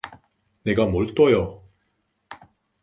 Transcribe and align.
내가 0.63 0.87
뭘 0.87 1.13
또요? 1.13 1.63